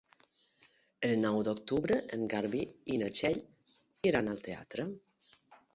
[1.09, 2.63] El nou d'octubre en Garbí
[2.95, 3.41] i na Txell
[4.13, 4.93] iran al teatre.